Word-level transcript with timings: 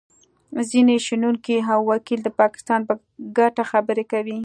ځینې 0.71 0.95
شنونکي 1.07 1.57
او 1.73 1.79
وکیل 1.91 2.19
د 2.23 2.29
پاکستان 2.41 2.81
په 2.89 2.93
ګټه 3.37 3.63
خبرې 3.71 4.05
کوي 4.11 4.37